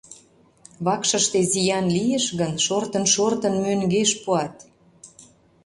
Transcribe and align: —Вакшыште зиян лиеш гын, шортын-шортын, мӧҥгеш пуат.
—Вакшыште 0.85 1.39
зиян 1.51 1.85
лиеш 1.95 2.25
гын, 2.39 2.53
шортын-шортын, 2.65 3.55
мӧҥгеш 3.63 4.11
пуат. 4.21 4.55